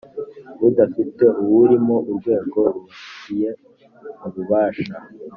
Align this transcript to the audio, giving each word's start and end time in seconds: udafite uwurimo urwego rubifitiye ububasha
udafite 0.67 1.25
uwurimo 1.41 1.95
urwego 2.09 2.59
rubifitiye 2.73 3.49
ububasha 4.27 4.87